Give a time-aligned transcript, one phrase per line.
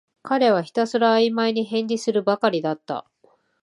[0.23, 3.05] 彼はひたすらあいまいに返事するばかりだった